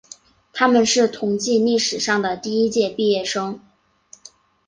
[0.51, 3.59] 他们是同济历史上的第一届毕业生。